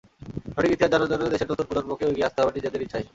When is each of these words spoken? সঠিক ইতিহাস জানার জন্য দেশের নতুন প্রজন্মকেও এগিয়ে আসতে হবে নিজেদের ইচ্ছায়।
সঠিক 0.53 0.71
ইতিহাস 0.71 0.91
জানার 0.93 1.09
জন্য 1.11 1.23
দেশের 1.29 1.49
নতুন 1.51 1.65
প্রজন্মকেও 1.67 2.11
এগিয়ে 2.11 2.27
আসতে 2.27 2.39
হবে 2.41 2.55
নিজেদের 2.57 2.83
ইচ্ছায়। 2.85 3.05